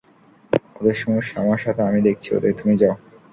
[0.75, 2.95] ওদের সমস্যা আমার সাথে আমি দেখছি ওদের, তুমি যাও।